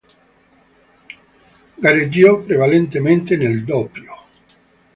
Gareggiò 1.77 2.41
prevalentemente 2.41 3.37
nel 3.37 3.63
doppio. 3.63 4.13